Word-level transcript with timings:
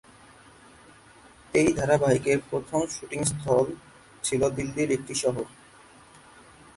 এই 1.53 1.69
ধারাবাহিকের 1.73 2.39
প্রথম 2.49 2.81
শ্যুটিং 2.87 3.21
স্থল 3.23 3.65
ছিল 4.23 4.41
দিল্লির 4.49 4.89
একটি 4.91 5.13
শহর। 5.15 5.45